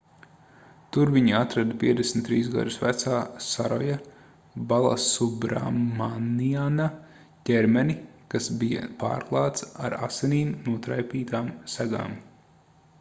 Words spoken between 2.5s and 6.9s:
gadus vecā saroja balasubramaniana